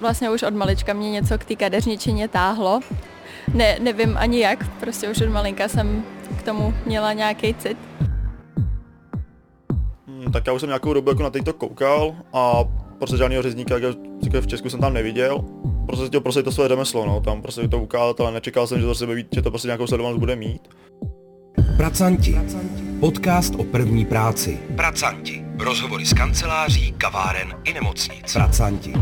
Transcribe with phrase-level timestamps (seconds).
[0.00, 2.80] Vlastně už od malička mě něco k té kadeřničině táhlo.
[3.54, 6.04] Ne, nevím ani jak, prostě už od malinka jsem
[6.38, 7.78] k tomu měla nějaký cit.
[10.06, 12.64] Hmm, tak já už jsem nějakou dobu jako na to koukal a
[12.98, 13.96] prostě žádného řezníka jako
[14.40, 15.44] v Česku jsem tam neviděl.
[15.86, 18.86] Prostě chtěl prostě to své řemeslo, no, tam prostě to ukázat, ale nečekal jsem, že
[18.86, 20.68] to, sebe ví, že to prostě nějakou sledovanost bude mít.
[21.76, 22.40] Pracanti.
[23.00, 24.58] Podcast o první práci.
[24.76, 25.44] Pracanti.
[25.58, 28.32] Rozhovory z kanceláří, kaváren i nemocnic.
[28.32, 28.92] Pracanti.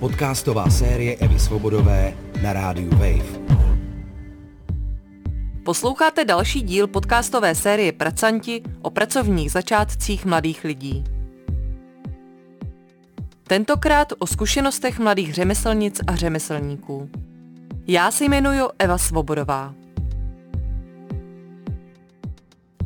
[0.00, 3.38] Podcastová série Evy Svobodové na rádiu Wave.
[5.64, 11.04] Posloucháte další díl podcastové série Pracanti o pracovních začátcích mladých lidí.
[13.46, 17.10] Tentokrát o zkušenostech mladých řemeslnic a řemeslníků.
[17.86, 19.74] Já se jmenuji Eva Svobodová.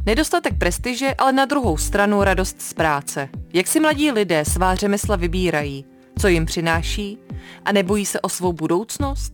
[0.07, 3.29] Nedostatek prestiže, ale na druhou stranu radost z práce.
[3.53, 5.85] Jak si mladí lidé svá řemesla vybírají,
[6.19, 7.19] co jim přináší
[7.65, 9.33] a nebojí se o svou budoucnost?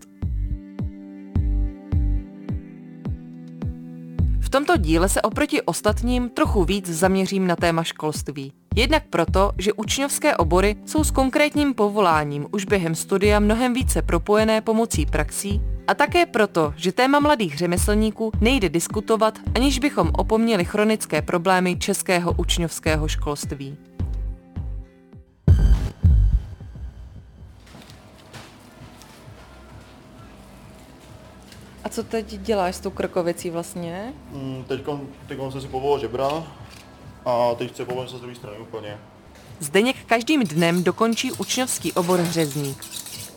[4.40, 8.52] V tomto díle se oproti ostatním trochu víc zaměřím na téma školství.
[8.76, 14.60] Jednak proto, že učňovské obory jsou s konkrétním povoláním už během studia mnohem více propojené
[14.60, 21.22] pomocí praxí a také proto, že téma mladých řemeslníků nejde diskutovat, aniž bychom opomněli chronické
[21.22, 23.76] problémy českého učňovského školství.
[31.84, 34.12] A co teď děláš s tou krkovicí vlastně?
[34.30, 34.84] Mm, teď
[35.50, 36.28] jsem si povolil žebra
[37.24, 38.98] a teď chci povolit se z druhé strany úplně.
[39.60, 42.84] Zdeněk každým dnem dokončí učňovský obor řezník.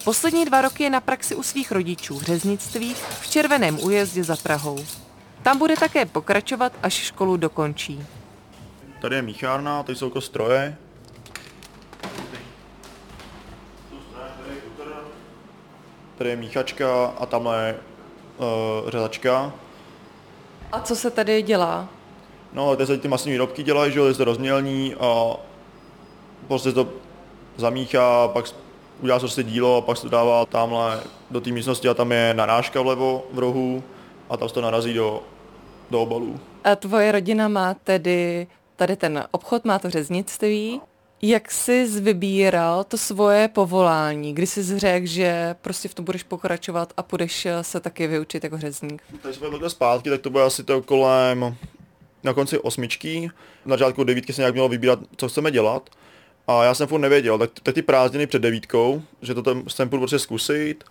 [0.04, 4.36] Poslední dva roky je na praxi u svých rodičů v řeznictví v Červeném újezdě za
[4.36, 4.86] Prahou.
[5.44, 8.06] Tam bude také pokračovat, až školu dokončí.
[9.02, 10.78] Tady je míchárna, tady jsou jako stroje.
[16.18, 17.76] Tady je míchačka a tamhle
[18.38, 19.54] uh, řezačka.
[20.72, 21.88] A co se tady dělá?
[22.54, 25.36] No, tady se ty masní výrobky dělají, že jo, se rozmělní a
[26.48, 26.88] prostě to
[27.58, 28.46] zamíchá, pak
[29.02, 31.00] udělá se prostě dílo a pak se to dává tamhle
[31.32, 33.84] do té místnosti a tam je narážka vlevo v rohu
[34.30, 35.24] a tam se to narazí do,
[35.92, 36.40] do obalů.
[36.64, 40.82] A tvoje rodina má tedy tady ten obchod, má to řeznictví.
[41.22, 46.94] Jak jsi vybíral to svoje povolání, kdy jsi řekl, že prostě v tom budeš pokračovat
[46.98, 49.02] a budeš se taky vyučit jako řezník?
[49.24, 51.56] Když jsme byli zpátky, tak to bylo asi to kolem
[52.24, 53.30] na konci osmičky.
[53.66, 55.90] Na začátku devítky se nějak mělo vybírat, co chceme dělat.
[56.48, 59.90] A já jsem furt nevěděl, tak, tak ty prázdniny před devítkou, že to tam jsem
[59.90, 60.84] půl prostě zkusit.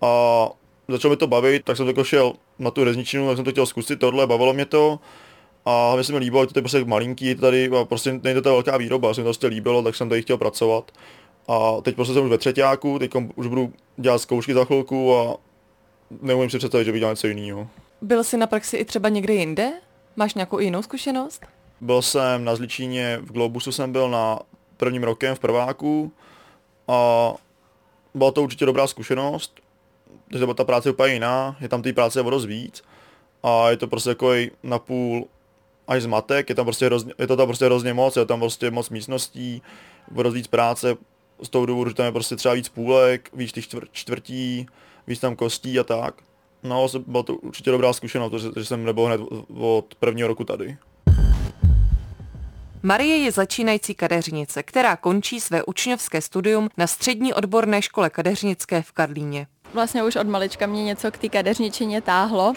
[0.00, 0.46] A
[0.88, 3.66] začalo mi to bavit, tak jsem jako šel na tu rezničinu, tak jsem to chtěl
[3.66, 4.98] zkusit, tohle, bavilo mě to.
[5.64, 8.42] A hlavně se mi líbilo, že to je prostě malinký tady a prostě není to
[8.42, 10.90] ta velká výroba, se mi to prostě líbilo, tak jsem tady chtěl pracovat.
[11.48, 15.36] A teď prostě jsem už ve třetíku, teď už budu dělat zkoušky za chvilku a
[16.22, 17.68] neumím si představit, že bych dělal něco jiného.
[18.00, 19.72] Byl jsi na praxi i třeba někde jinde?
[20.16, 21.46] Máš nějakou jinou zkušenost?
[21.80, 24.38] Byl jsem na Zličíně, v Globusu jsem byl na
[24.76, 26.12] prvním rokem v prváku
[26.88, 27.32] a
[28.14, 29.60] byla to určitě dobrá zkušenost,
[30.28, 32.82] protože ta práce je úplně jiná, je tam té práce o dost víc
[33.42, 34.32] a je to prostě jako
[34.62, 35.28] napůl
[35.90, 38.70] až zmatek, je, tam prostě hrozně, je to tam prostě hrozně moc, je tam prostě
[38.70, 39.62] moc místností,
[40.10, 40.96] dost víc práce,
[41.42, 44.66] z toho důvodu, že tam je prostě třeba víc půlek, víc těch čtvr, čtvrtí,
[45.06, 46.14] víc tam kostí a tak.
[46.62, 49.20] No, byla to určitě dobrá zkušenost, že, že jsem nebyl hned
[49.60, 50.76] od prvního roku tady.
[52.82, 58.92] Marie je začínající kadeřnice, která končí své učňovské studium na střední odborné škole kadeřnické v
[58.92, 59.46] Karlíně.
[59.74, 62.52] Vlastně už od malička mě něco k té kadeřničině táhlo.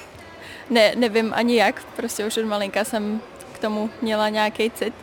[0.69, 3.21] Ne, nevím ani jak, prostě už od malinka jsem
[3.53, 4.93] k tomu měla nějaký cit.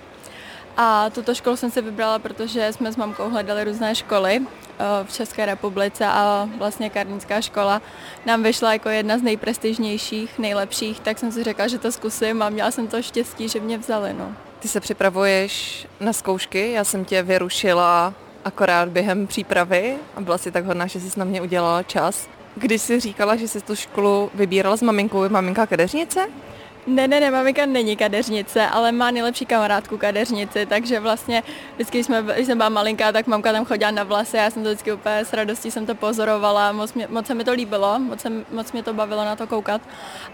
[0.77, 5.13] A tuto školu jsem si vybrala, protože jsme s mamkou hledali různé školy eh, v
[5.13, 7.83] České republice a vlastně Karnická škola
[8.27, 12.49] nám vyšla jako jedna z nejprestižnějších, nejlepších, tak jsem si řekla, že to zkusím a
[12.49, 14.13] měla jsem to štěstí, že mě vzali.
[14.13, 14.33] No.
[14.59, 20.51] Ty se připravuješ na zkoušky, já jsem tě vyrušila akorát během přípravy a byla si
[20.51, 22.29] tak hodná, že jsi na mě udělala čas.
[22.61, 26.27] Když jsi říkala, že jsi tu školu vybírala s maminkou, je maminka kadeřnice?
[26.87, 31.43] Ne, ne, ne, maminka není kadeřnice, ale má nejlepší kamarádku kadeřnici, takže vlastně
[31.75, 34.69] vždycky, jsme, když jsem byla malinká, tak mamka tam chodila na vlasy, já jsem to
[34.69, 38.21] vždycky úplně s radostí jsem to pozorovala, moc, mě, moc se mi to líbilo, moc,
[38.21, 39.81] se, moc mě to bavilo na to koukat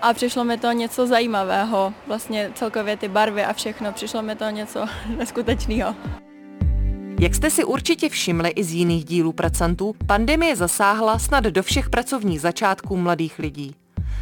[0.02, 4.50] a přišlo mi to něco zajímavého, vlastně celkově ty barvy a všechno, přišlo mi to
[4.50, 4.86] něco
[5.16, 5.94] neskutečného.
[7.20, 11.90] Jak jste si určitě všimli i z jiných dílů pracantů, pandemie zasáhla snad do všech
[11.90, 13.74] pracovních začátků mladých lidí.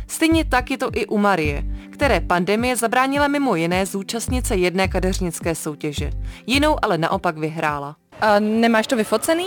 [0.06, 4.88] Stejně tak je to i u Marie, které pandemie zabránila mimo jiné zúčastnit se jedné
[4.88, 6.10] kadeřnické soutěže.
[6.46, 7.96] Jinou ale naopak vyhrála.
[8.20, 9.46] A nemáš to vyfocený?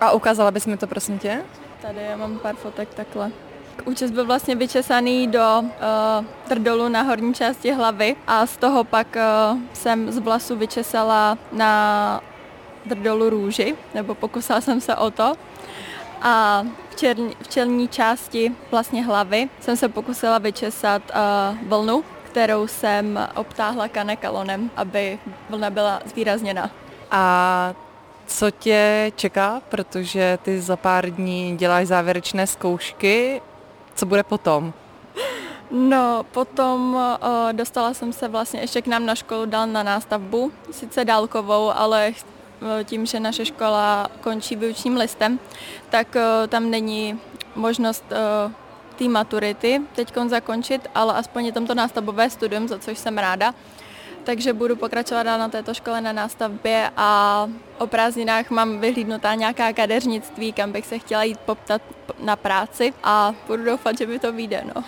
[0.00, 1.42] A ukázala bys mi to prosím tě?
[1.82, 3.30] Tady já mám pár fotek takhle.
[3.84, 9.16] Účes byl vlastně vyčesaný do uh, trdolu na horní části hlavy a z toho pak
[9.16, 12.20] uh, jsem z vlasu vyčesala na
[12.88, 15.34] trdolu růži, nebo pokusala jsem se o to.
[16.22, 22.66] A v, černí, v čelní části vlastně hlavy jsem se pokusila vyčesat uh, vlnu, kterou
[22.66, 25.18] jsem obtáhla kanekalonem, aby
[25.50, 26.70] vlna byla zvýrazněna.
[27.10, 27.74] A
[28.26, 33.40] co tě čeká, protože ty za pár dní děláš závěrečné zkoušky.
[33.94, 34.72] Co bude potom?
[35.70, 40.52] No, potom uh, dostala jsem se vlastně ještě k nám na školu dál na nástavbu,
[40.70, 42.12] sice dálkovou, ale
[42.84, 45.38] tím, že naše škola končí výučním listem,
[45.90, 47.20] tak uh, tam není
[47.56, 48.52] možnost uh,
[48.98, 53.54] té maturity teď zakončit, ale aspoň je tam to nástavbové studium, za což jsem ráda
[54.24, 57.48] takže budu pokračovat dál na této škole na nástavbě a
[57.78, 61.82] o prázdninách mám vyhlídnutá nějaká kadeřnictví, kam bych se chtěla jít poptat
[62.18, 64.64] na práci a budu doufat, že mi to vyjde.
[64.74, 64.84] No.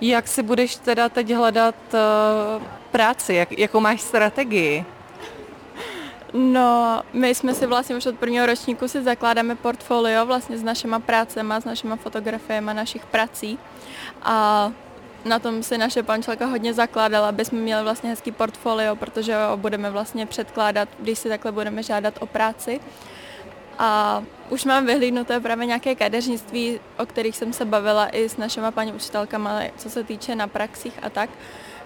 [0.00, 3.34] Jak si budeš teda teď hledat uh, práci?
[3.34, 4.84] Jak, jakou máš strategii?
[6.32, 10.98] No, my jsme si vlastně už od prvního ročníku si zakládáme portfolio vlastně s našima
[10.98, 13.58] prácema, s našima fotografiemi našich prací
[14.22, 14.72] a
[15.24, 19.56] na tom si naše pančelka hodně zakládala, aby jsme měli vlastně hezký portfolio, protože ho
[19.56, 22.80] budeme vlastně předkládat, když si takhle budeme žádat o práci.
[23.78, 28.70] A už mám vyhlídnuté právě nějaké kadeřnictví, o kterých jsem se bavila i s našima
[28.70, 31.30] paní učitelkama, co se týče na praxích a tak.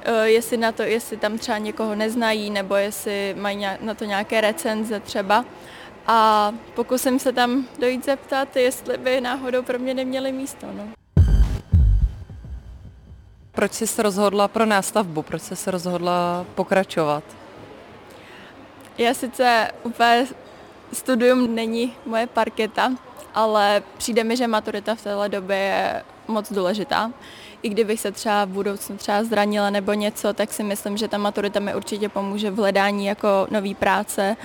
[0.05, 4.40] Eh, jestli, na to, jestli tam třeba někoho neznají, nebo jestli mají na to nějaké
[4.40, 5.44] recenze třeba.
[6.06, 10.67] A pokusím se tam dojít zeptat, jestli by náhodou pro mě neměli místo.
[10.73, 11.01] No.
[13.52, 15.22] Proč jsi se rozhodla pro nástavbu?
[15.22, 17.25] Proč jsi se rozhodla pokračovat?
[18.99, 20.26] Já sice úplně
[20.93, 22.93] studium není moje parketa,
[23.34, 27.10] ale přijde mi, že maturita v téhle době je moc důležitá.
[27.62, 31.19] I kdybych se třeba v budoucnu třeba zranila nebo něco, tak si myslím, že ta
[31.19, 34.37] maturita mi určitě pomůže v hledání jako nový práce,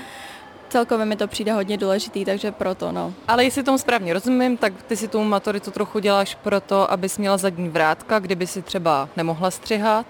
[0.69, 3.13] celkově mi to přijde hodně důležitý, takže proto, no.
[3.27, 7.37] Ale jestli tomu správně rozumím, tak ty si tu maturitu trochu děláš proto, abys měla
[7.37, 10.05] zadní vrátka, kdyby si třeba nemohla střihat,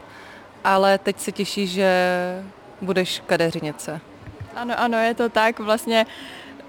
[0.63, 1.92] ale teď se těší, že
[2.81, 4.01] budeš kadeřinice.
[4.56, 5.59] Ano, ano, je to tak.
[5.59, 6.06] Vlastně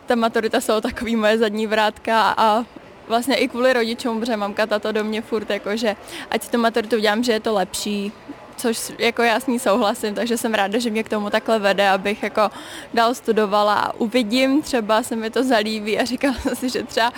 [0.06, 2.64] ta maturita jsou takový moje zadní vrátka a
[3.08, 5.96] vlastně i kvůli rodičům, protože mamka tato do mě furt jako, že
[6.30, 8.12] ať si tu maturitu udělám, že je to lepší,
[8.58, 11.88] což jako já s ní souhlasím, takže jsem ráda, že mě k tomu takhle vede,
[11.88, 12.50] abych jako
[12.94, 17.12] dál studovala a uvidím, třeba se mi to zalíbí a říkala jsem si, že třeba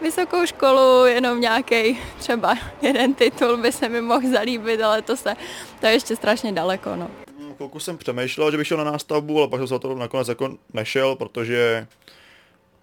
[0.00, 5.36] vysokou školu, jenom nějaký třeba jeden titul by se mi mohl zalíbit, ale to se,
[5.80, 7.10] to je ještě strašně daleko, no.
[7.56, 10.56] Chvilku jsem přemýšlel, že bych šel na nástavbu, ale pak jsem se to nakonec jako
[10.72, 11.86] nešel, protože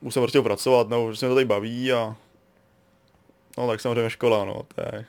[0.02, 2.16] už jsem chtěl pracovat, no, že se mi to tady baví a
[3.58, 5.06] no tak samozřejmě škola, no, to je...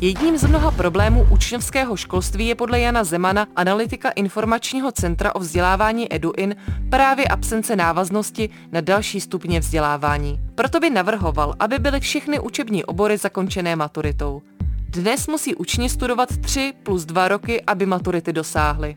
[0.00, 6.14] Jedním z mnoha problémů učňovského školství je podle Jana Zemana, analytika informačního centra o vzdělávání
[6.14, 6.56] EduIn,
[6.90, 10.40] právě absence návaznosti na další stupně vzdělávání.
[10.54, 14.42] Proto by navrhoval, aby byly všechny učební obory zakončené maturitou.
[14.88, 18.96] Dnes musí učni studovat 3 plus 2 roky, aby maturity dosáhly.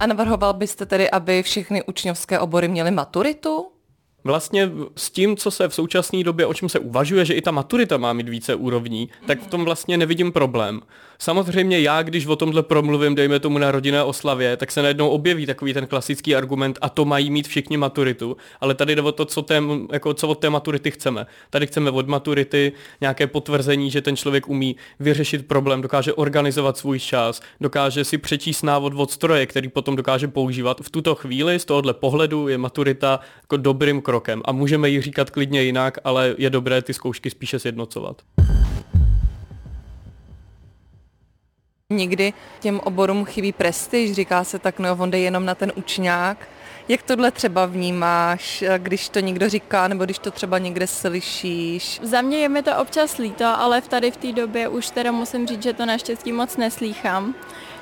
[0.00, 3.66] A navrhoval byste tedy, aby všechny učňovské obory měly maturitu?
[4.28, 7.50] Vlastně s tím, co se v současné době, o čem se uvažuje, že i ta
[7.50, 10.80] maturita má mít více úrovní, tak v tom vlastně nevidím problém.
[11.20, 15.46] Samozřejmě já, když o tomhle promluvím, dejme tomu na rodinné oslavě, tak se najednou objeví
[15.46, 19.24] takový ten klasický argument a to mají mít všichni maturitu, ale tady jde o to,
[19.24, 21.26] co, tém, jako, co od té maturity chceme.
[21.50, 26.98] Tady chceme od maturity nějaké potvrzení, že ten člověk umí vyřešit problém, dokáže organizovat svůj
[26.98, 30.80] čas, dokáže si přečíst návod od stroje, který potom dokáže používat.
[30.80, 35.30] V tuto chvíli z tohohle pohledu je maturita jako dobrým krokem a můžeme ji říkat
[35.30, 38.22] klidně jinak, ale je dobré ty zkoušky spíše sjednocovat.
[41.92, 46.48] Někdy těm oborům chybí prestiž, říká se tak, no on jde jenom na ten učňák.
[46.88, 52.00] Jak tohle třeba vnímáš, když to někdo říká, nebo když to třeba někde slyšíš?
[52.02, 55.12] Za mě je mi to občas líto, ale v tady v té době už teda
[55.12, 57.34] musím říct, že to naštěstí moc neslýchám.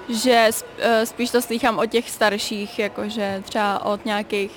[0.08, 4.50] Že eh, spíš to slýchám od těch starších, jakože třeba od nějakých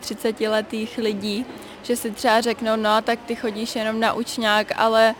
[0.00, 1.46] 30 letých lidí,
[1.82, 5.14] že si třeba řeknou, no tak ty chodíš jenom na učňák, ale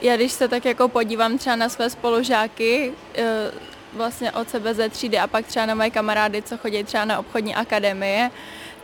[0.00, 3.50] já když se tak jako podívám třeba na své spolužáky, eh,
[3.92, 7.18] vlastně od sebe ze třídy a pak třeba na moje kamarády, co chodí třeba na
[7.18, 8.30] obchodní akademie,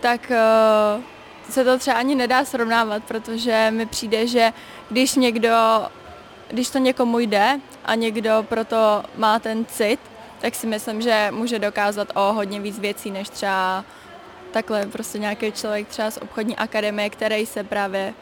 [0.01, 1.03] tak eh,
[1.51, 4.53] se to třeba ani nedá srovnávat, protože mi přijde, že
[4.91, 5.57] když někdo,
[6.49, 10.01] když to někomu jde a někdo proto má ten cit,
[10.41, 13.85] tak si myslím, že může dokázat o hodně víc věcí, než třeba
[14.51, 18.15] takhle prostě nějaký člověk třeba z obchodní akademie, který se právě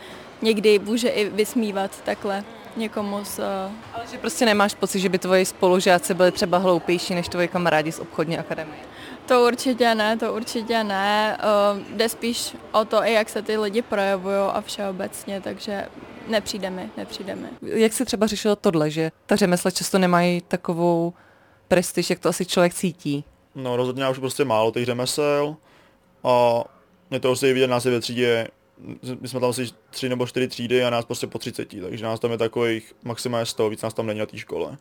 [0.43, 2.45] někdy může i vysmívat takhle
[2.79, 3.39] někomu z...
[3.39, 3.45] Uh...
[3.95, 7.93] Ale že prostě nemáš pocit, že by tvoji spolužáci byli třeba hloupější než tvoji kamarádi
[7.93, 8.81] z obchodní akademie?
[9.27, 11.39] To určitě ne, to určitě ne.
[11.73, 15.87] Uh, jde spíš o to, i jak se ty lidi projevují a všeobecně, takže
[16.29, 17.49] nepřijde mi, nepřijde mi.
[17.63, 21.13] Jak jsi třeba řešil tohle, že ta řemesla často nemají takovou
[21.69, 23.25] prestiž, jak to asi člověk cítí?
[23.55, 25.57] No rozhodně já už prostě málo těch řemesel
[26.25, 26.65] a
[27.11, 28.49] mě to prostě vidět nás je ve třídě,
[29.21, 32.21] my jsme tam asi tři nebo čtyři třídy a nás prostě po 30, takže nás
[32.21, 34.77] tam je takových maximálně 100, víc nás tam není na té škole.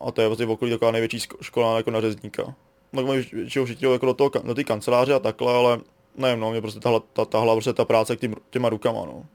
[0.00, 2.54] A to je vlastně v okolí taková největší škola jako na řezníka.
[2.94, 5.80] Tak mají většinou všichni jako do, toho, do té kanceláře a takhle, ale
[6.16, 9.26] nevím, no, mě prostě tahla, ta, tahla prostě ta práce k tým, těma rukama, no.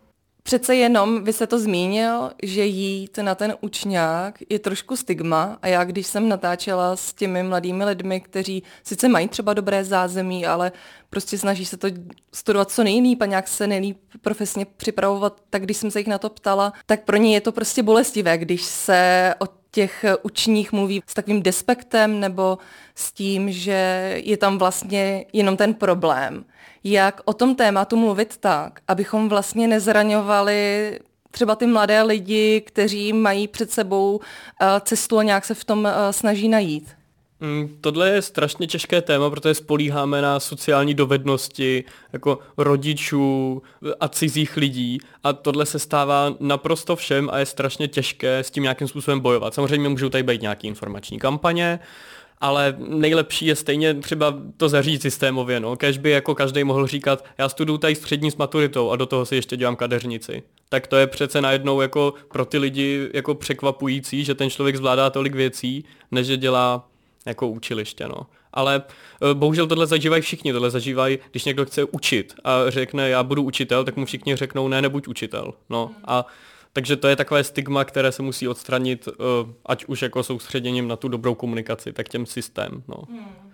[0.43, 5.67] Přece jenom, vy se to zmínil, že jít na ten učňák je trošku stigma a
[5.67, 10.71] já když jsem natáčela s těmi mladými lidmi, kteří sice mají třeba dobré zázemí, ale
[11.09, 11.87] prostě snaží se to
[12.33, 16.17] studovat co nejlíp a nějak se nejlíp profesně připravovat, tak když jsem se jich na
[16.17, 21.03] to ptala, tak pro ně je to prostě bolestivé, když se o těch učních mluví
[21.07, 22.57] s takovým despektem nebo
[22.95, 26.45] s tím, že je tam vlastně jenom ten problém
[26.83, 30.99] jak o tom tématu mluvit tak, abychom vlastně nezraňovali
[31.31, 34.19] třeba ty mladé lidi, kteří mají před sebou
[34.61, 36.95] eh, cestu a nějak se v tom eh, snaží najít.
[37.41, 41.83] Mm, tohle je strašně těžké téma, protože spolíháme na sociální dovednosti
[42.13, 43.61] jako rodičů
[43.99, 48.63] a cizích lidí a tohle se stává naprosto všem a je strašně těžké s tím
[48.63, 49.53] nějakým způsobem bojovat.
[49.53, 51.79] Samozřejmě můžou tady být nějaké informační kampaně,
[52.41, 55.75] ale nejlepší je stejně třeba to zařídit systémově, no.
[55.75, 59.25] Kež by jako každý mohl říkat, já studuju tady střední s maturitou a do toho
[59.25, 60.43] si ještě dělám kadeřnici.
[60.69, 65.09] Tak to je přece najednou jako pro ty lidi jako překvapující, že ten člověk zvládá
[65.09, 66.90] tolik věcí, než že dělá
[67.25, 68.27] jako učiliště, no.
[68.53, 68.83] Ale
[69.31, 73.43] eh, bohužel tohle zažívají všichni, tohle zažívají, když někdo chce učit a řekne, já budu
[73.43, 75.91] učitel, tak mu všichni řeknou, ne, nebuď učitel, no.
[76.05, 76.25] A
[76.73, 79.13] takže to je takové stigma, které se musí odstranit, eh,
[79.65, 82.83] ať už jako soustředěním na tu dobrou komunikaci, tak těm systém.
[82.87, 82.95] No.
[83.09, 83.51] Hmm.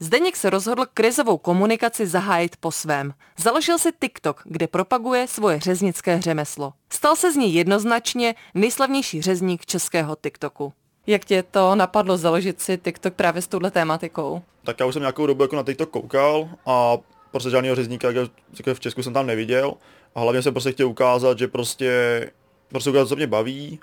[0.00, 3.14] Zdeněk se rozhodl krizovou komunikaci zahájit po svém.
[3.36, 6.72] Založil si TikTok, kde propaguje svoje řeznické řemeslo.
[6.92, 10.72] Stal se z ní jednoznačně nejslavnější řezník českého TikToku.
[11.06, 14.42] Jak tě to napadlo založit si TikTok právě s touhle tématikou?
[14.64, 16.96] Tak já už jsem nějakou dobu jako na TikTok koukal a
[17.30, 19.74] prostě žádného řezníka jako, jako v Česku jsem tam neviděl
[20.14, 22.30] a hlavně jsem prostě chtěl ukázat, že prostě,
[22.68, 23.80] prostě ukázat, co mě baví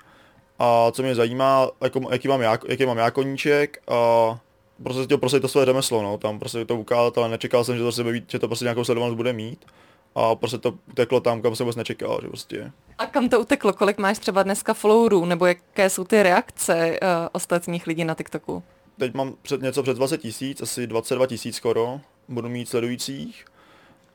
[0.58, 4.38] a co mě zajímá, jako, jaký, mám já, jaký mám já koníček a
[4.82, 7.82] prostě chtěl prostě to své řemeslo, no, tam prostě to ukázat, ale nečekal jsem, že
[7.82, 9.66] to, sebe, že to prostě nějakou sledovanost bude mít
[10.14, 12.72] a prostě to uteklo tam, kam jsem vůbec nečekal, že prostě.
[12.98, 13.72] A kam to uteklo?
[13.72, 18.62] Kolik máš třeba dneska followerů, nebo jaké jsou ty reakce uh, ostatních lidí na TikToku?
[18.98, 23.44] Teď mám před něco před 20 tisíc, asi 22 tisíc skoro budu mít sledujících.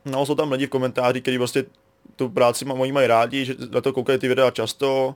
[0.05, 1.65] No, jsou tam lidi v komentáři, kteří prostě
[2.15, 5.15] tu práci mojí mají rádi, že na to koukají ty videa často,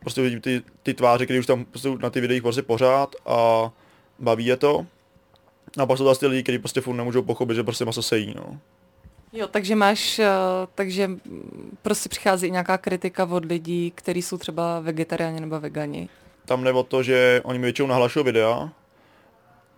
[0.00, 3.70] prostě vidím ty, ty tváře, které už tam jsou na ty videích prostě pořád a
[4.18, 4.86] baví je to.
[5.78, 8.34] A pak jsou zase ty lidi, kteří prostě furt nemůžou pochopit, že prostě maso sejí,
[8.36, 8.58] no.
[9.32, 10.28] Jo, takže máš, eh,
[10.74, 11.10] takže
[11.82, 16.08] prostě přichází nějaká kritika od lidí, kteří jsou třeba vegetariáni nebo vegani.
[16.44, 18.70] Tam jde o to, že oni mi většinou nahlašují videa,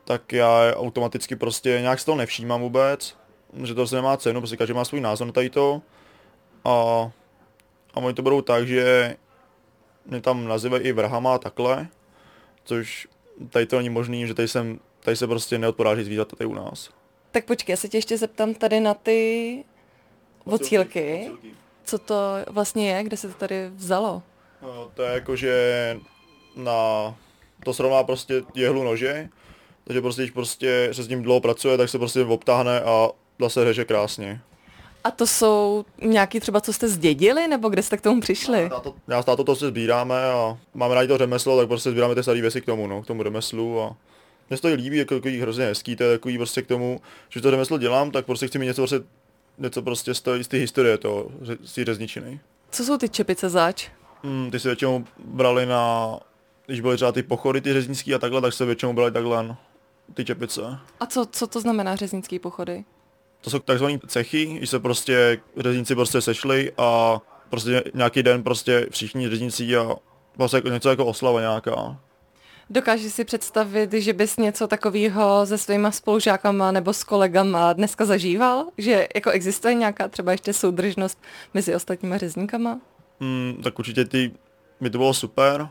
[0.04, 3.16] tak já automaticky prostě nějak z toho nevšímám vůbec,
[3.62, 5.82] že to se nemá cenu, prostě každý má svůj názor na tady to.
[6.64, 6.70] A,
[7.94, 9.16] a oni to budou tak, že
[10.06, 11.88] mě tam nazývají i vrhama a takhle,
[12.64, 13.08] což
[13.48, 16.90] tady to není možný, že tady, jsem, tady se prostě neodporáží zvířata tady u nás.
[17.30, 19.64] Tak počkej, já se tě ještě zeptám tady na ty
[20.46, 21.30] vocílky.
[21.84, 22.14] Co to
[22.50, 24.22] vlastně je, kde se to tady vzalo?
[24.62, 25.96] No, to je jako, že
[26.56, 26.72] na,
[27.64, 29.28] to srovná prostě jehlu nože,
[29.84, 33.08] takže prostě, když prostě se s ním dlouho pracuje, tak se prostě obtáhne a
[33.40, 34.40] zase řeže krásně.
[35.04, 38.70] A to jsou nějaký třeba, co jste zdědili, nebo kde jste k tomu přišli?
[39.08, 42.22] Já, s tátou to se sbíráme a máme rádi to řemeslo, tak prostě sbíráme ty
[42.22, 43.96] staré věci k tomu, no, k tomu řemeslu a
[44.50, 47.40] mně se to líbí, jako takový hrozně hezký, to je takový prostě k tomu, že
[47.40, 49.00] to řemeslo dělám, tak prostě chci mít něco prostě,
[49.58, 51.26] něco prostě z, té, z té historie toho,
[51.64, 52.40] z té řezničiny.
[52.70, 53.88] Co jsou ty čepice zač?
[54.22, 56.18] Hmm, ty se většinou brali na,
[56.66, 59.56] když byly třeba ty pochody, ty řeznický a takhle, tak se většinou brali takhle no
[60.14, 60.78] ty čepice.
[61.00, 62.84] A co, co to znamená řeznický pochody?
[63.40, 67.20] To jsou takzvané cechy, když se prostě řezníci prostě sešli a
[67.50, 69.96] prostě nějaký den prostě všichni řezníci a
[70.36, 72.00] vlastně jako něco jako oslava nějaká.
[72.70, 78.66] Dokážeš si představit, že bys něco takového se svýma spolužákama nebo s kolegama dneska zažíval?
[78.78, 81.22] Že jako existuje nějaká třeba ještě soudržnost
[81.54, 82.80] mezi ostatníma řezníkama?
[83.20, 84.32] Hmm, tak určitě ty,
[84.80, 85.68] mi to bylo super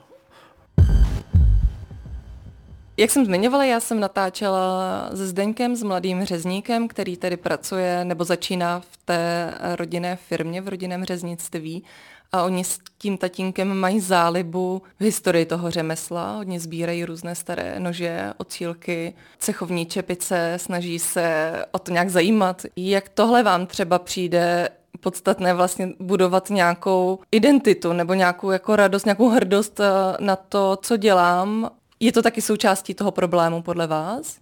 [2.99, 8.23] Jak jsem zmiňovala, já jsem natáčela se Zdeňkem, s mladým řezníkem, který tady pracuje nebo
[8.23, 11.83] začíná v té rodinné firmě v rodinném řeznictví
[12.31, 16.37] a oni s tím tatínkem mají zálibu v historii toho řemesla.
[16.39, 22.61] Oni sbírají různé staré nože, ocílky, cechovní čepice, snaží se o to nějak zajímat.
[22.75, 29.29] Jak tohle vám třeba přijde podstatné vlastně budovat nějakou identitu nebo nějakou jako radost, nějakou
[29.29, 29.83] hrdost eh,
[30.19, 31.69] na to, co dělám.
[31.99, 34.39] Je to taky součástí toho problému podle vás?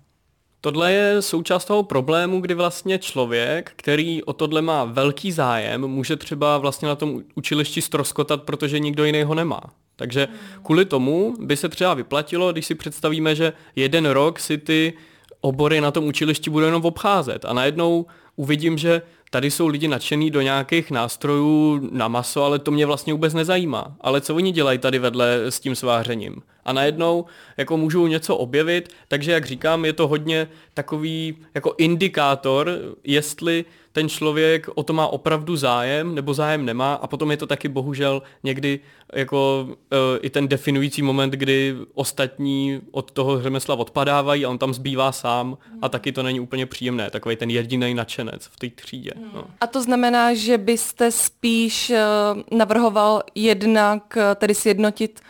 [0.62, 6.16] Tohle je součást toho problému, kdy vlastně člověk, který o tohle má velký zájem, může
[6.16, 9.62] třeba vlastně na tom učilišti stroskotat, protože nikdo jiný ho nemá.
[9.96, 10.28] Takže
[10.64, 14.94] kvůli tomu by se třeba vyplatilo, když si představíme, že jeden rok si ty
[15.42, 20.32] obory na tom učilišti budou jenom obcházet a najednou uvidím, že tady jsou lidi nadšený
[20.32, 23.96] do nějakých nástrojů na maso, ale to mě vlastně vůbec nezajímá.
[24.02, 26.42] Ale co oni dělají tady vedle s tím svářením?
[26.66, 27.26] A najednou
[27.58, 33.66] jako můžou něco objevit, takže jak říkám, je to hodně takový jako indikátor, jestli
[33.98, 37.68] ten člověk o to má opravdu zájem nebo zájem nemá a potom je to taky
[37.70, 38.80] bohužel někdy
[39.14, 39.76] jako uh,
[40.22, 45.58] i ten definující moment, kdy ostatní od toho řemesla odpadávají a on tam zbývá sám
[45.82, 49.12] a taky to není úplně příjemné, takový ten jediný nadšenec v té třídě.
[49.34, 49.44] No.
[49.62, 55.22] A to znamená, že byste spíš uh, navrhoval jednak uh, tedy sjednotit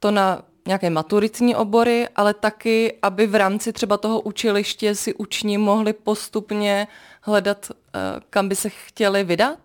[0.00, 5.58] to na nějaké maturitní obory, ale taky, aby v rámci třeba toho učiliště si učni
[5.58, 6.88] mohli postupně
[7.20, 7.98] hledat, eh,
[8.30, 9.58] kam by se chtěli vydat?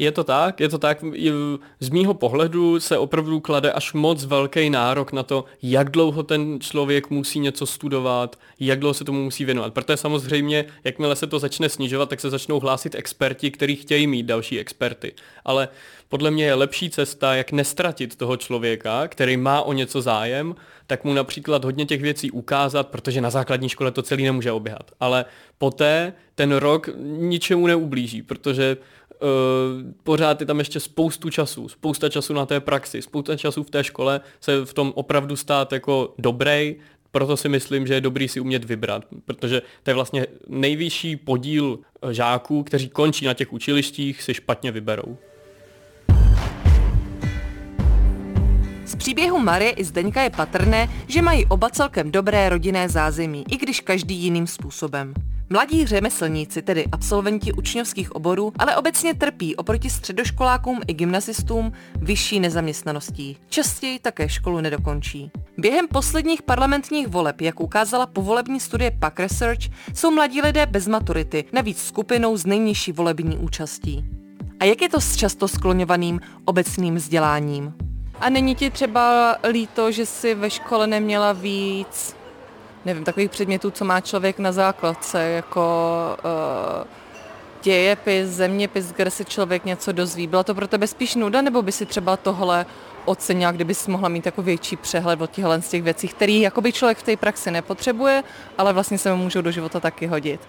[0.00, 1.04] Je to tak, je to tak.
[1.80, 6.60] Z mýho pohledu se opravdu klade až moc velký nárok na to, jak dlouho ten
[6.60, 9.74] člověk musí něco studovat, jak dlouho se tomu musí věnovat.
[9.74, 14.26] Protože samozřejmě, jakmile se to začne snižovat, tak se začnou hlásit experti, kteří chtějí mít
[14.26, 15.12] další experty.
[15.44, 15.68] Ale
[16.08, 20.54] podle mě je lepší cesta, jak nestratit toho člověka, který má o něco zájem,
[20.86, 24.90] tak mu například hodně těch věcí ukázat, protože na základní škole to celý nemůže oběhat.
[25.00, 25.24] Ale
[25.58, 28.76] poté ten rok ničemu neublíží, protože
[30.02, 33.84] pořád je tam ještě spoustu času, spousta času na té praxi, spousta času v té
[33.84, 36.76] škole se v tom opravdu stát jako dobrý,
[37.10, 41.78] proto si myslím, že je dobrý si umět vybrat, protože to je vlastně nejvyšší podíl
[42.10, 45.16] žáků, kteří končí na těch učilištích, si špatně vyberou.
[48.84, 53.56] Z příběhu Marie i Zdeňka je patrné, že mají oba celkem dobré rodinné zázemí, i
[53.56, 55.14] když každý jiným způsobem.
[55.50, 63.36] Mladí řemeslníci, tedy absolventi učňovských oborů, ale obecně trpí oproti středoškolákům i gymnazistům vyšší nezaměstnaností.
[63.48, 65.30] Častěji také školu nedokončí.
[65.58, 69.60] Během posledních parlamentních voleb, jak ukázala povolební studie PAC Research,
[69.94, 74.04] jsou mladí lidé bez maturity, navíc skupinou s nejnižší volební účastí.
[74.60, 77.74] A jak je to s často skloňovaným obecným vzděláním?
[78.20, 82.17] A není ti třeba líto, že si ve škole neměla víc,
[82.84, 85.62] nevím, takových předmětů, co má člověk na základce, jako
[86.24, 86.86] uh,
[87.62, 90.26] dějepis, zeměpis, kde se člověk něco dozví.
[90.26, 92.66] Byla to pro tebe spíš nuda, nebo by si třeba tohle
[93.04, 96.98] ocenila, kdyby si mohla mít jako větší přehled od těchhle z těch věcí, který člověk
[96.98, 98.22] v té praxi nepotřebuje,
[98.58, 100.40] ale vlastně se mu můžou do života taky hodit?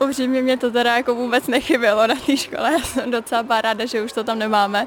[0.00, 4.02] Upřímně mě to teda jako vůbec nechybělo na té škole, já jsem docela ráda, že
[4.02, 4.86] už to tam nemáme,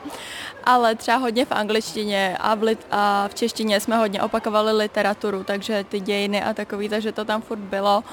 [0.63, 5.43] ale třeba hodně v angličtině a v, lit- a v češtině jsme hodně opakovali literaturu,
[5.43, 8.03] takže ty dějiny a takový, takže to tam furt bylo.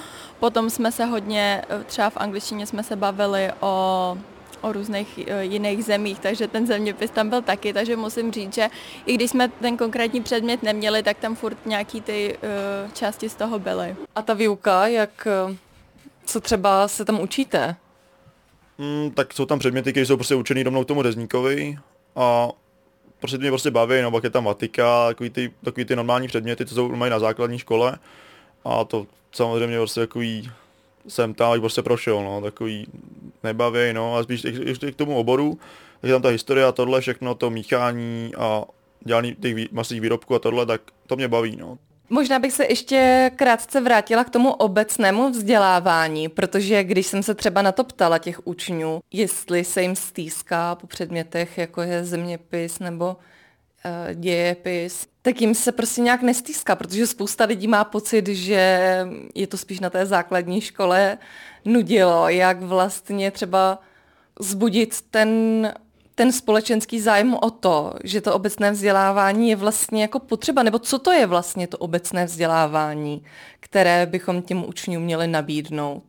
[0.40, 4.18] Potom jsme se hodně, třeba v angličtině jsme se bavili o
[4.64, 8.70] o různých eh, jiných zemích, takže ten zeměpis tam byl taky, takže musím říct, že
[9.06, 12.38] i když jsme ten konkrétní předmět neměli, tak tam furt nějaký ty
[12.86, 13.96] uh, části z toho byly.
[14.16, 15.28] A ta výuka, jak
[16.26, 17.76] co třeba se tam učíte?
[18.78, 21.78] Mm, tak jsou tam předměty, které jsou prostě učený rovnou tomu rezníkovi
[22.16, 22.48] a
[23.20, 26.66] prostě mě prostě baví, no pak je tam matika, takový ty, takový ty normální předměty,
[26.66, 27.98] co jsou mají na základní škole
[28.64, 30.50] a to samozřejmě prostě takový
[31.08, 32.86] jsem tam, prostě prošel, no, takový
[33.42, 35.58] nebaví, no, a spíš ještě k tomu oboru,
[36.00, 38.64] tak je tam ta historie a tohle, všechno to míchání a
[39.00, 41.78] dělání těch masných výrobků a tohle, tak to mě baví, no.
[42.14, 47.62] Možná bych se ještě krátce vrátila k tomu obecnému vzdělávání, protože když jsem se třeba
[47.62, 53.06] na to ptala těch učňů, jestli se jim stýská po předmětech, jako je zeměpis nebo
[53.16, 58.98] uh, dějepis, tak jim se prostě nějak nestýská, protože spousta lidí má pocit, že
[59.34, 61.18] je to spíš na té základní škole
[61.64, 63.78] nudilo, jak vlastně třeba
[64.40, 65.28] zbudit ten
[66.14, 70.98] ten společenský zájem o to, že to obecné vzdělávání je vlastně jako potřeba, nebo co
[70.98, 73.22] to je vlastně to obecné vzdělávání,
[73.60, 76.02] které bychom těm učňům měli nabídnout?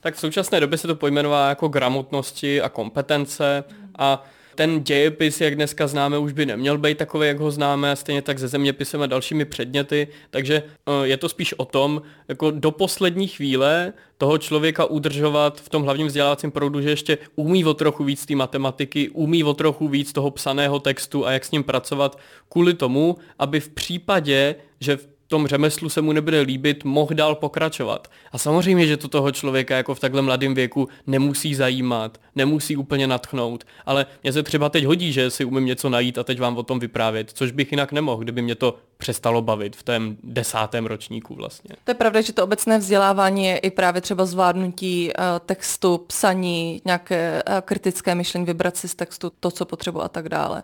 [0.00, 3.64] Tak v současné době se to pojmenová jako gramotnosti a kompetence
[3.98, 8.22] a Ten dějepis, jak dneska známe, už by neměl být takový, jak ho známe, stejně
[8.22, 12.70] tak se zeměpisem a dalšími předměty, takže eh, je to spíš o tom, jako do
[12.70, 18.04] poslední chvíle toho člověka udržovat v tom hlavním vzdělávacím proudu, že ještě umí o trochu
[18.04, 22.18] víc té matematiky, umí o trochu víc toho psaného textu a jak s ním pracovat
[22.48, 27.34] kvůli tomu, aby v případě, že v tom řemeslu se mu nebude líbit, mohl dál
[27.34, 28.08] pokračovat.
[28.32, 33.06] A samozřejmě, že to toho člověka jako v takhle mladém věku nemusí zajímat, nemusí úplně
[33.06, 36.56] natchnout, ale mě se třeba teď hodí, že si umím něco najít a teď vám
[36.56, 40.86] o tom vyprávět, což bych jinak nemohl, kdyby mě to přestalo bavit v tom desátém
[40.86, 41.74] ročníku vlastně.
[41.84, 46.82] To je pravda, že to obecné vzdělávání je i právě třeba zvládnutí uh, textu, psaní,
[46.84, 50.62] nějaké uh, kritické myšlení, vybrat si z textu to, co potřebuji a tak dále.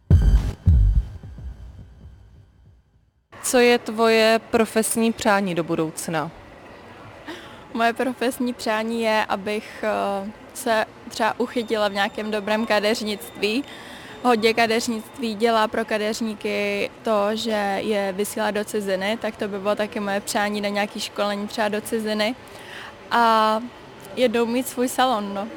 [3.43, 6.31] Co je tvoje profesní přání do budoucna?
[7.75, 13.65] Moje profesní přání je, abych eh, se třeba uchytila v nějakém dobrém kadeřnictví.
[14.23, 19.75] Hodně kadeřnictví dělá pro kadeřníky to, že je vysílá do ciziny, tak to by bylo
[19.75, 22.35] také moje přání na nějaký školení třeba do ciziny.
[23.11, 23.61] A
[24.17, 25.49] jednou mít svůj salon, no.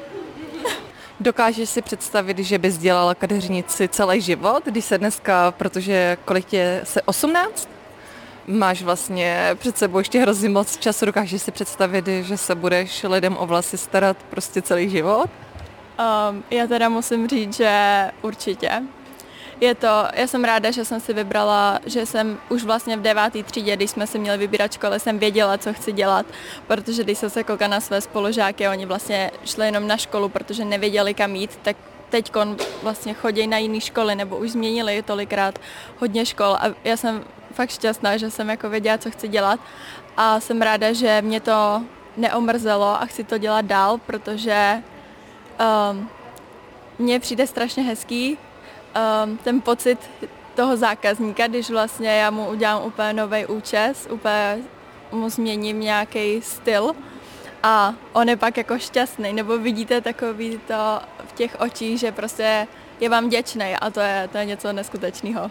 [1.20, 6.80] Dokážeš si představit, že bys dělala kadeřnici celý život, když se dneska, protože kolik tě
[6.84, 7.73] se 18?
[8.46, 13.36] Máš vlastně před sebou ještě hrozně moc času, dokážeš si představit, že se budeš lidem
[13.38, 15.30] o vlasy starat prostě celý život?
[16.30, 18.82] Um, já teda musím říct, že určitě.
[19.60, 23.42] Je to, já jsem ráda, že jsem si vybrala, že jsem už vlastně v deváté
[23.42, 26.26] třídě, když jsme si měli vybírat školy, jsem věděla, co chci dělat,
[26.66, 30.64] protože když jsem se koukala na své spolužáky, oni vlastně šli jenom na školu, protože
[30.64, 31.76] nevěděli kam jít, tak
[32.10, 32.32] teď
[32.82, 35.58] vlastně chodí na jiné školy, nebo už změnili tolikrát
[35.98, 37.24] hodně škol a já jsem
[37.54, 39.60] fakt šťastná, že jsem jako věděla, co chci dělat
[40.16, 41.82] a jsem ráda, že mě to
[42.16, 44.82] neomrzelo a chci to dělat dál, protože
[45.90, 46.08] um,
[46.98, 49.98] mně přijde strašně hezký um, ten pocit
[50.54, 54.58] toho zákazníka, když vlastně já mu udělám úplně nový účes, úplně
[55.12, 56.92] mu změním nějaký styl
[57.62, 62.66] a on je pak jako šťastný, nebo vidíte takový to v těch očích, že prostě
[63.00, 65.50] je vám děčný a to je, to je něco neskutečného.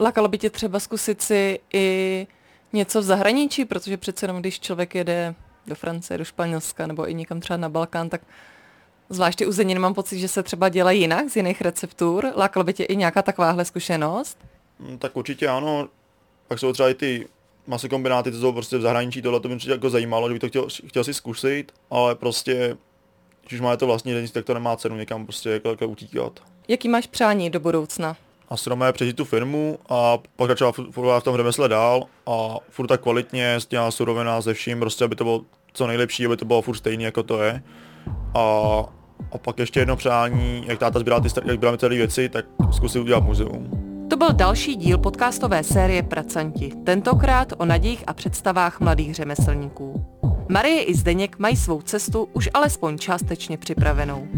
[0.00, 2.26] Lakalo by tě třeba zkusit si i
[2.72, 5.34] něco v zahraničí, protože přece jenom když člověk jede
[5.66, 8.20] do Francie, do Španělska nebo i někam třeba na Balkán, tak
[9.08, 12.32] zvláště u zenin mám pocit, že se třeba dělají jinak z jiných receptur.
[12.36, 14.38] Lákalo by tě i nějaká takováhle zkušenost?
[14.78, 15.88] Mm, tak určitě ano.
[16.48, 17.28] Pak jsou třeba i ty
[17.66, 20.40] masy kombináty, to jsou prostě v zahraničí, tohle to by mě jako zajímalo, že bych
[20.40, 22.76] to chtěl, chtěl si zkusit, ale prostě,
[23.48, 26.40] když máte to vlastní denní, tak to nemá cenu někam prostě jako, jako utíkat.
[26.68, 28.16] Jaký máš přání do budoucna?
[28.50, 33.54] A je přežít tu firmu a pokračovat v tom řemesle dál a furt tak kvalitně,
[33.54, 35.40] s těma surovina, ze vším, prostě aby to bylo
[35.72, 37.62] co nejlepší, aby to bylo furt stejný, jako to je.
[38.34, 38.40] A,
[39.32, 42.98] a pak ještě jedno přání, jak táta sbíral ty, jak sbíral celé věci, tak zkusit
[42.98, 43.70] udělat muzeum.
[44.10, 50.06] To byl další díl podcastové série Pracanti, tentokrát o nadějích a představách mladých řemeslníků.
[50.48, 54.28] Marie i Zdeněk mají svou cestu už alespoň částečně připravenou.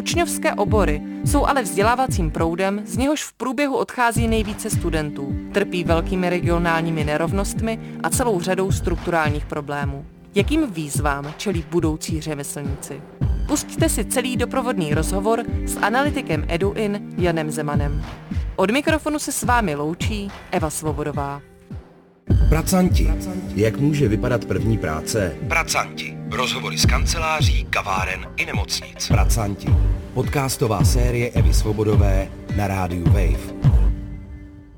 [0.00, 6.30] Učňovské obory jsou ale vzdělávacím proudem, z něhož v průběhu odchází nejvíce studentů, trpí velkými
[6.30, 10.06] regionálními nerovnostmi a celou řadou strukturálních problémů.
[10.34, 13.00] Jakým výzvám čelí budoucí řemeslníci?
[13.48, 18.04] Pustíte si celý doprovodný rozhovor s analytikem EduIn Janem Zemanem.
[18.56, 21.42] Od mikrofonu se s vámi loučí Eva Svobodová.
[22.48, 23.10] Pracanti.
[23.54, 25.36] Jak může vypadat první práce?
[25.48, 26.19] Pracanti.
[26.32, 29.08] Rozhovory z kanceláří, kaváren i nemocnic.
[29.08, 29.66] Pracanti.
[30.14, 33.54] Podcastová série Evy Svobodové na rádiu Wave.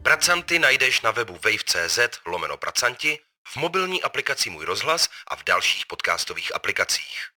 [0.03, 5.87] Pracanty najdeš na webu wave.cz lomeno pracanti, v mobilní aplikaci Můj rozhlas a v dalších
[5.87, 7.29] podcastových aplikacích.